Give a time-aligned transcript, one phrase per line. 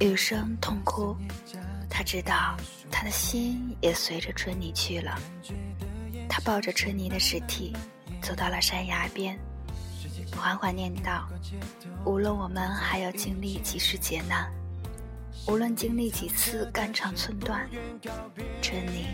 [0.00, 1.14] 雨声痛哭，
[1.88, 2.56] 他知道
[2.90, 5.18] 他的心也随着春泥去了。
[6.26, 7.76] 他抱着春泥的尸体，
[8.22, 9.38] 走到了山崖边，
[10.34, 11.28] 缓缓念道
[12.06, 14.50] ：“无论我们还要经历几世劫难，
[15.46, 17.68] 无论经历几次肝肠寸断，
[18.62, 19.06] 春泥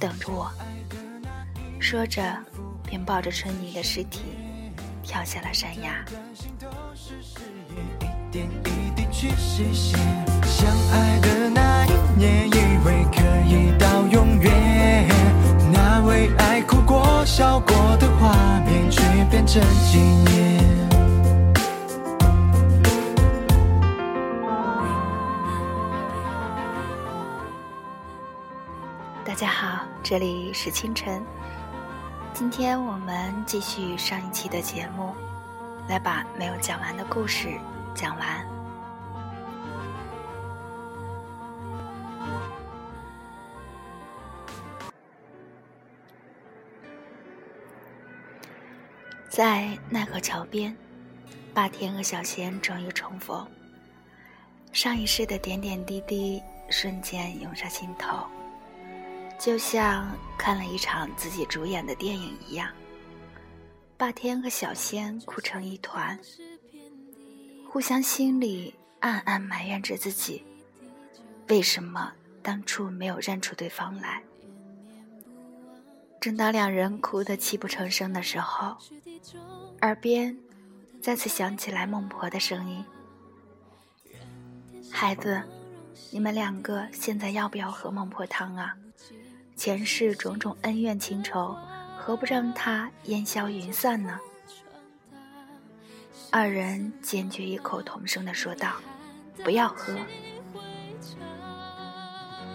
[0.00, 0.50] 等着我。”
[1.78, 2.36] 说着，
[2.84, 4.22] 便抱着春泥的尸体
[5.04, 6.04] 跳下了山崖。
[9.18, 9.98] 去实现。
[10.44, 15.08] 相爱的那一年，以为可以到永远，
[15.72, 19.00] 那为爱哭过、笑过的画面，却
[19.30, 20.62] 变成纪念。
[29.24, 31.24] 大家好，这里是清晨。
[32.34, 35.14] 今天我们继续上一期的节目，
[35.88, 37.48] 来把没有讲完的故事
[37.94, 38.55] 讲完。
[49.28, 50.74] 在奈何桥边，
[51.52, 53.46] 霸天和小仙终于重逢。
[54.72, 58.26] 上一世的点点滴滴瞬间涌上心头，
[59.38, 62.70] 就像看了一场自己主演的电影一样。
[63.96, 66.18] 霸天和小仙哭成一团，
[67.68, 70.44] 互相心里暗暗埋怨着自己，
[71.48, 74.22] 为什么当初没有认出对方来。
[76.26, 78.76] 正当两人哭得泣不成声的时候，
[79.82, 80.36] 耳边
[81.00, 82.84] 再次响起来孟婆的声音
[84.90, 85.40] ：“孩子，
[86.10, 88.74] 你们两个现在要不要喝孟婆汤啊？
[89.54, 91.56] 前世种种恩怨情仇，
[91.96, 94.18] 何不让它烟消云散呢？”
[96.32, 98.72] 二人坚决异口同声地说道
[99.44, 99.94] ：“不要喝。”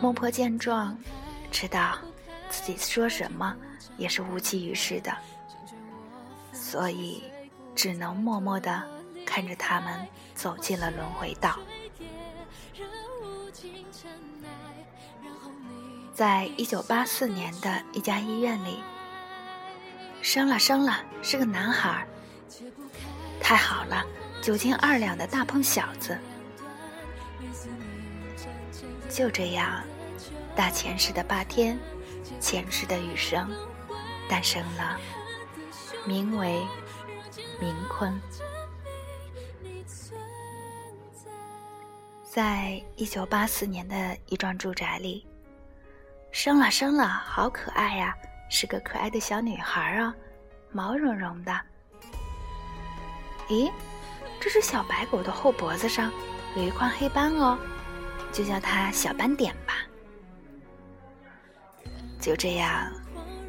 [0.04, 1.00] 孟婆见状，
[1.50, 1.98] 知道。
[2.52, 3.56] 自己说什么
[3.98, 5.16] 也是无济于事的，
[6.52, 7.24] 所以
[7.74, 8.84] 只能默默地
[9.26, 11.58] 看着他们走进了轮回道。
[16.14, 18.80] 在一九八四年的一家医院里，
[20.22, 22.06] 生了生了，是个男孩
[23.40, 24.06] 太好了，
[24.42, 26.18] 九斤二两的大胖小子。
[29.10, 29.82] 就这样，
[30.56, 31.80] 大前世的八天。
[32.40, 33.50] 前世的雨声，
[34.30, 35.00] 诞生了，
[36.06, 36.66] 名为
[37.60, 38.20] 明坤。
[42.24, 45.28] 在一九八四年的一幢住宅里，
[46.32, 48.16] 生了生了，好可爱呀，
[48.50, 50.16] 是个可爱的小女孩啊，
[50.72, 51.62] 毛茸茸的。
[53.50, 53.70] 咦，
[54.40, 56.10] 这只小白狗的后脖子上
[56.56, 57.60] 有一块黑斑哦，
[58.32, 59.74] 就叫它小斑点吧。
[62.22, 62.88] 就这样，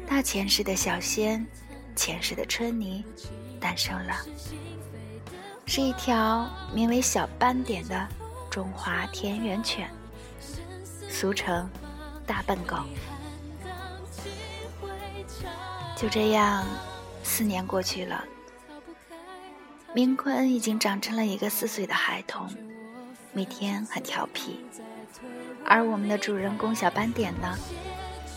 [0.09, 1.45] 大前世的小仙，
[1.95, 3.05] 前世的春泥，
[3.59, 4.15] 诞生了，
[5.67, 8.07] 是一条名为小斑点的
[8.49, 9.87] 中华田园犬，
[11.07, 11.69] 俗称
[12.25, 12.77] 大笨狗。
[15.95, 16.65] 就这样，
[17.23, 18.25] 四年过去了，
[19.93, 22.49] 明坤已经长成了一个四岁的孩童，
[23.33, 24.65] 每天很调皮，
[25.63, 27.55] 而我们的主人公小斑点呢？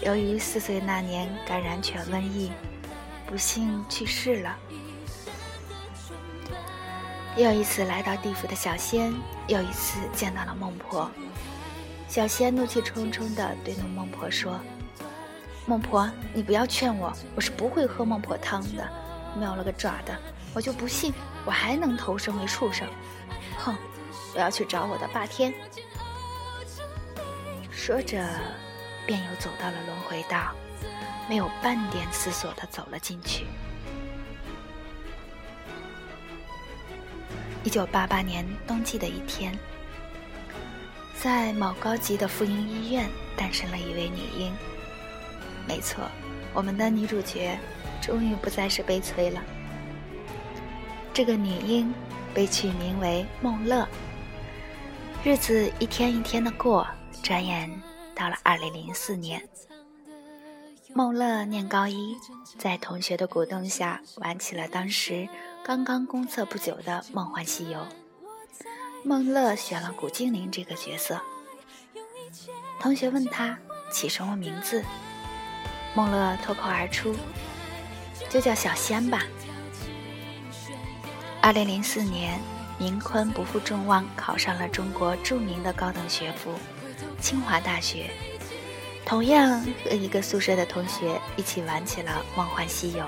[0.02, 2.52] 由于四岁那年感染犬瘟疫，
[3.26, 4.56] 不幸去世了。
[7.36, 9.12] 又一次来到地府的小仙，
[9.46, 11.10] 又一次见到了孟婆。
[12.08, 14.60] 小仙怒气冲冲地对那孟婆说
[15.66, 18.88] ：“孟婆，你不要劝我，我是不会喝孟婆汤的。
[19.38, 20.16] 喵了个爪的，
[20.54, 21.12] 我就不信
[21.44, 22.86] 我还能投生为畜生。
[23.58, 23.76] 哼，
[24.34, 25.52] 我要去找我的霸天。”
[27.72, 28.24] 说着。
[29.06, 30.52] 便又走到了轮回道，
[31.28, 33.46] 没有半点思索的走了进去。
[37.62, 39.56] 一九八八年冬季的一天，
[41.16, 44.52] 在某高级的妇婴医院诞生了一位女婴。
[45.66, 46.04] 没错，
[46.52, 47.58] 我们的女主角
[48.00, 49.42] 终于不再是悲催了。
[51.12, 51.92] 这个女婴
[52.32, 53.88] 被取名为孟乐。
[55.24, 56.86] 日子一天一天的过，
[57.20, 57.68] 转眼。
[58.16, 59.46] 到了二零零四年，
[60.94, 62.16] 孟乐念高一，
[62.58, 65.28] 在同学的鼓动下玩起了当时
[65.62, 67.78] 刚刚公测不久的《梦幻西游》。
[69.04, 71.20] 孟乐选了古精灵这个角色。
[72.80, 73.58] 同学问他
[73.92, 74.82] 起什么名字，
[75.94, 77.14] 孟乐脱口而出
[78.30, 79.22] ：“就叫小仙吧。”
[81.42, 82.40] 二零零四年，
[82.78, 86.54] 明坤不负众望，考上了中国著名的高等学府——
[87.20, 88.10] 清华大学。
[89.04, 93.04] 同样和一个宿舍的同学一起玩起了《梦幻西游》。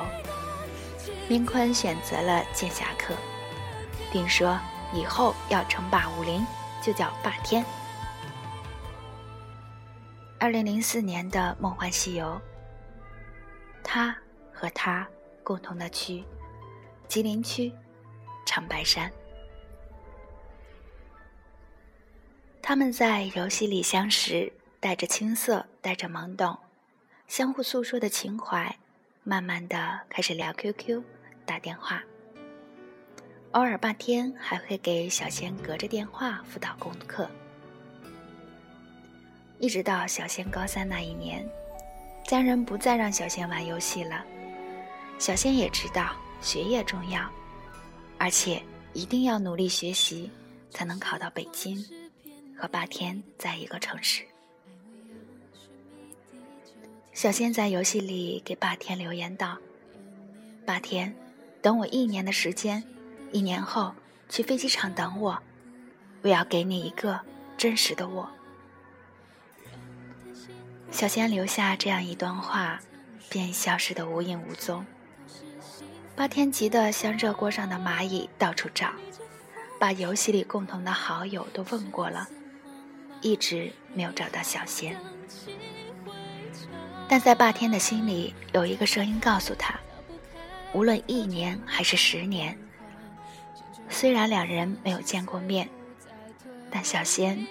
[1.29, 3.15] 明坤选择了剑侠客，
[4.11, 4.59] 并说
[4.93, 6.47] 以后要称霸武林，
[6.83, 7.65] 就叫霸天。
[10.39, 12.27] 二零零四年的《梦幻西游》，
[13.85, 14.17] 他
[14.53, 15.07] 和他
[15.43, 16.25] 共同的区
[17.09, 17.73] 吉林区
[18.47, 19.13] 长白山，
[22.69, 24.53] 他们在游戏里相识。
[24.79, 26.55] 带着青涩，带着懵懂，
[27.27, 28.77] 相互诉说的情怀，
[29.25, 31.03] 慢慢的开始聊 QQ、
[31.47, 32.03] 打电话。
[33.53, 37.27] 偶尔半天还会给小仙隔着电话辅导功课。
[39.59, 41.49] 一直到小仙高三那一年，
[42.27, 44.23] 家人不再让小仙玩游戏了。
[45.19, 47.29] 小仙也知道学业重要，
[48.19, 48.63] 而且
[48.93, 50.31] 一定要努力学习，
[50.71, 51.83] 才能考到北京，
[52.59, 54.25] 和霸天在一个城市。
[57.13, 59.57] 小仙在游戏里给霸天留言道
[60.67, 61.15] ：“霸天，
[61.63, 62.83] 等我一年的时间，
[63.31, 63.95] 一年后
[64.29, 65.39] 去飞机场等我，
[66.23, 67.21] 我要给你一个
[67.57, 68.29] 真实的我。”
[70.91, 72.81] 小仙留下这样一段话，
[73.29, 74.85] 便消失得无影无踪。
[76.17, 78.91] 霸天急得像热锅上的蚂蚁，到处找，
[79.79, 82.29] 把游戏里共同的好友都问过了，
[83.21, 84.97] 一直没有找到小仙。
[87.09, 89.79] 但在霸天的心里，有一个声音告诉他：
[90.73, 92.59] 无论一年还是十年，
[93.89, 95.69] 虽然两人没有见过面，
[96.71, 97.47] 但小仙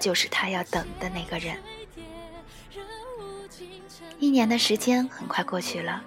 [0.00, 1.56] 就是他要等的那个人。
[4.18, 6.02] 一年的时间很快过去了，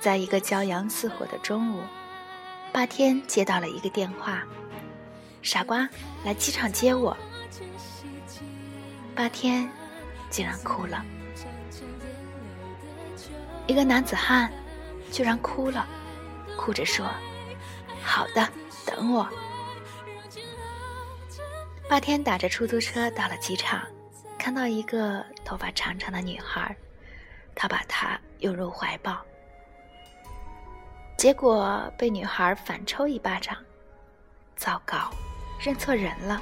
[0.00, 1.82] 在一个骄阳似火的中午，
[2.72, 4.42] 霸天接到了一个电话
[5.42, 5.86] ：“傻瓜，
[6.24, 7.14] 来机场接我。”
[9.14, 9.68] 霸天
[10.30, 11.04] 竟然哭了。
[13.66, 14.50] 一个男子汉
[15.12, 15.86] 居然哭了，
[16.56, 17.08] 哭着说
[18.02, 18.48] ：“好的，
[18.86, 19.28] 等我。”
[21.88, 23.82] 霸天打着出租车到了机场，
[24.38, 26.74] 看到一个头发长长的女孩，
[27.54, 29.20] 他把她拥入怀抱，
[31.16, 33.56] 结果被女孩反抽一巴掌，
[34.56, 35.10] 糟糕，
[35.60, 36.40] 认错人了。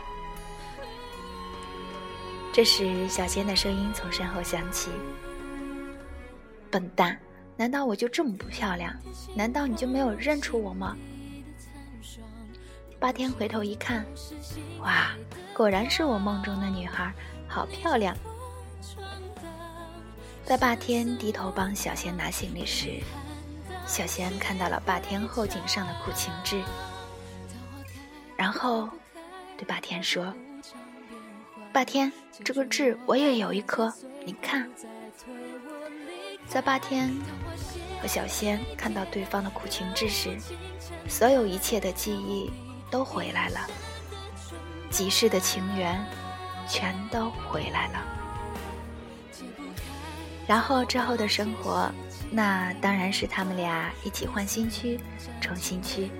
[2.58, 4.90] 这时，小仙的声音从身后响起。
[6.72, 7.16] 笨蛋，
[7.56, 8.92] 难道我就这么不漂亮？
[9.32, 10.96] 难道你就没有认出我吗？
[12.98, 14.04] 八天回头一看，
[14.80, 15.14] 哇，
[15.54, 17.14] 果然是我梦中的女孩，
[17.46, 18.12] 好漂亮！
[20.44, 23.00] 在霸天低头帮小仙拿行李时，
[23.86, 26.60] 小仙看到了霸天后颈上的苦情痣，
[28.36, 28.88] 然后
[29.56, 30.34] 对霸天说
[31.72, 32.12] ：“霸天，
[32.44, 33.92] 这个痣我也有一颗，
[34.24, 34.68] 你看。”
[36.48, 37.12] 在霸天
[38.00, 40.34] 和小仙看到对方的苦情痣时，
[41.06, 42.50] 所有一切的记忆
[42.90, 43.60] 都回来了，
[44.90, 46.02] 几世的情缘
[46.66, 48.00] 全都回来了。
[50.46, 51.92] 然后之后的生活，
[52.30, 54.98] 那当然是他们俩一起换新区、
[55.42, 56.10] 重新区。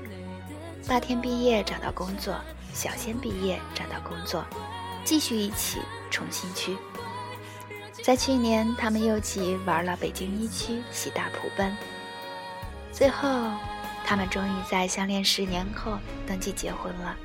[0.87, 2.35] 霸天毕业找到工作，
[2.75, 4.45] 小仙毕业找到工作，
[5.09, 6.77] 继续一起重新区。
[8.03, 11.75] 在去年，他们又起玩了北京一区喜大普奔。
[12.93, 13.27] 最后，
[14.05, 17.17] 他们终于在相恋十年后登记结婚了，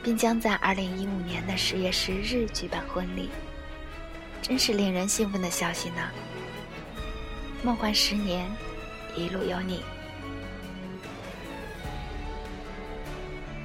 [0.00, 3.30] 并将在二零一五年的十月十日举办婚礼。
[4.40, 6.08] 真是令人兴奋的消息呢！
[7.64, 8.48] 梦幻十年，
[9.16, 9.82] 一路有你。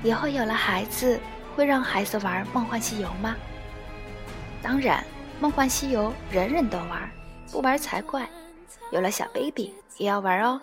[0.01, 1.19] 以后有了孩子，
[1.61, 3.35] 会让孩子玩《梦幻西游》吗？
[4.63, 5.03] 当然。
[5.39, 7.09] 梦幻西游，人人都玩，
[7.51, 8.27] 不玩才怪。
[8.91, 10.59] 有了小 baby 也要玩哦。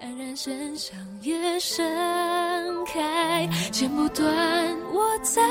[0.00, 4.26] 黯然神伤越盛开，剪不断
[4.92, 5.42] 我在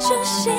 [0.00, 0.52] 手心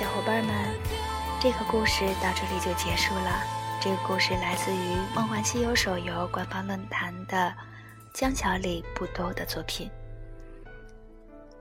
[0.00, 0.54] 小伙伴们，
[1.42, 3.44] 这个故事到这里就结束了。
[3.82, 7.54] 这个故事来自于《梦幻西游》手游官方论坛的
[8.14, 9.90] 江小李不兜的作品。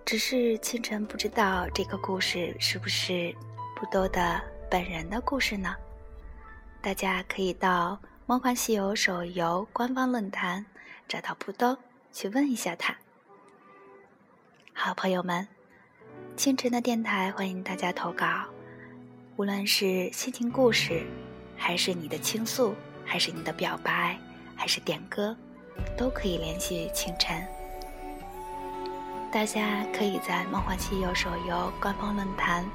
[0.05, 3.35] 只是清晨不知道这个故事是不是
[3.75, 4.41] 不兜的
[4.71, 5.75] 本人的故事呢？
[6.81, 10.65] 大家可以到《梦幻西游》手游官方论坛
[11.09, 11.77] 找到不兜
[12.13, 12.95] 去问一下他。
[14.73, 15.45] 好朋友们。
[16.35, 18.45] 清晨的电台欢迎大家投稿，
[19.35, 21.05] 无论是心情故事，
[21.57, 22.73] 还是你的倾诉，
[23.03, 24.17] 还是你的表白，
[24.55, 25.35] 还是点歌，
[25.97, 27.45] 都可以联系清晨。
[29.31, 32.65] 大家可以在《梦幻西游》手游官方论坛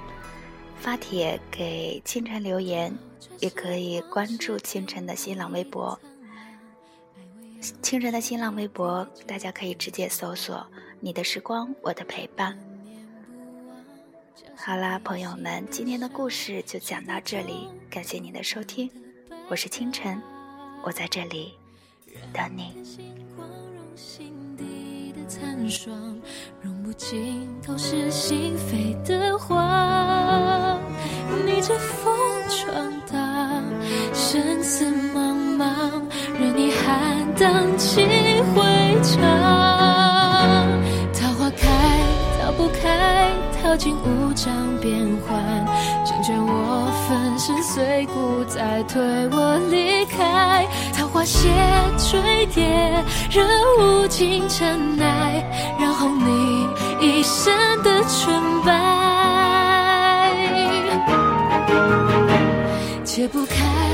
[0.76, 2.96] 发帖给清晨留言，
[3.40, 5.98] 也可以关注清晨的新浪微博。
[7.80, 10.66] 清晨的新浪微博，大家可以直接搜索
[11.00, 12.58] “你的时光，我的陪伴”。
[14.56, 18.90] 好啦，朋友们，今天的故事就讲到这里，感谢您的收听，
[19.48, 20.20] 我是清晨，
[20.82, 21.54] 我在这里
[22.32, 22.72] 等你。
[26.60, 30.78] 融不进都是心扉的话，
[31.46, 32.14] 逆着风
[32.48, 32.74] 闯
[33.10, 33.62] 荡，
[34.12, 36.02] 生死茫茫，
[36.38, 38.00] 任你喊荡气
[38.54, 38.62] 回
[39.02, 39.20] 肠，
[41.12, 42.00] 桃花开，
[42.42, 43.23] 逃不开。
[43.64, 45.42] 跳进无常变幻，
[46.04, 50.66] 成全我粉身碎骨，再推我离开。
[50.92, 51.48] 桃花谢
[51.96, 55.42] 坠跌，任无尽尘埃，
[55.80, 56.68] 染红你
[57.00, 60.30] 一生的纯白。
[63.02, 63.93] 解不开。